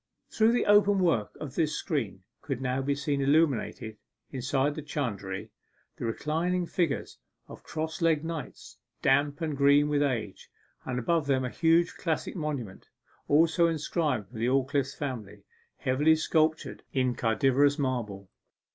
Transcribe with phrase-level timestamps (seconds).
[0.31, 3.97] Through the open work of this screen could now be seen illuminated,
[4.31, 5.51] inside the chantry,
[5.97, 10.49] the reclining figures of cross legged knights, damp and green with age,
[10.85, 12.89] and above them a huge classic monument,
[13.27, 15.43] also inscribed to the Aldclyffe family,
[15.77, 18.27] heavily sculptured in cadaverous marble.